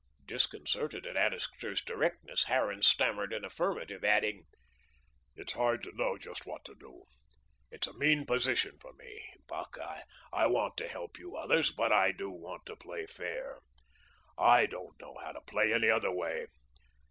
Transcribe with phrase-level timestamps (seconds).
[0.25, 4.47] Disconcerted at Annixter's directness, Harran stammered an affirmative, adding:
[5.35, 7.03] "It's hard to know just what to do.
[7.69, 9.77] It's a mean position for me, Buck.
[10.33, 13.59] I want to help you others, but I do want to play fair.
[14.39, 16.47] I don't know how to play any other way.